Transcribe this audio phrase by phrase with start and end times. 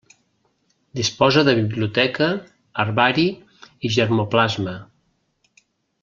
[0.99, 2.29] Disposa de biblioteca,
[2.83, 3.25] herbari
[3.89, 4.73] i germoplasma.